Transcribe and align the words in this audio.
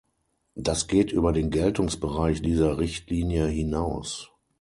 Das 0.55 0.87
geht 0.87 1.11
über 1.11 1.31
den 1.31 1.51
Geltungsbereich 1.51 2.41
dieser 2.41 2.79
Richtlinie 2.79 3.45
hinaus. 3.45 4.31